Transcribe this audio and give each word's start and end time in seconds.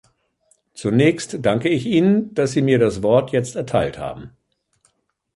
Zunächst 0.73 1.45
danke 1.45 1.69
ich 1.69 1.85
Ihnen, 1.85 2.33
dass 2.33 2.53
Sie 2.53 2.63
mir 2.63 2.79
das 2.79 3.03
Wort 3.03 3.31
jetzt 3.33 3.55
erteilt 3.55 3.99
haben. 3.99 4.31